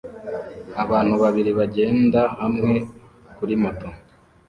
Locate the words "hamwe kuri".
2.39-3.53